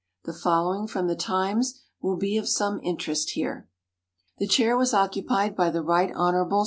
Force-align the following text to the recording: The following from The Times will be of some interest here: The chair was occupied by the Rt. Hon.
The 0.23 0.33
following 0.33 0.87
from 0.87 1.05
The 1.07 1.15
Times 1.15 1.79
will 2.01 2.17
be 2.17 2.35
of 2.37 2.49
some 2.49 2.79
interest 2.81 3.33
here: 3.35 3.69
The 4.39 4.47
chair 4.47 4.75
was 4.75 4.95
occupied 4.95 5.55
by 5.55 5.69
the 5.69 5.83
Rt. 5.83 6.15
Hon. 6.15 6.49